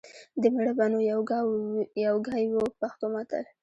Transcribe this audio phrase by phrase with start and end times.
[0.41, 0.99] د مېړه به نو
[2.05, 2.55] یو ګای و.
[2.79, 3.45] پښتو متل